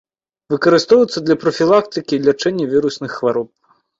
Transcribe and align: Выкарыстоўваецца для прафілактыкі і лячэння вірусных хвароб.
Выкарыстоўваецца 0.53 1.19
для 1.25 1.35
прафілактыкі 1.43 2.13
і 2.19 2.23
лячэння 2.29 2.65
вірусных 2.73 3.11
хвароб. 3.19 3.49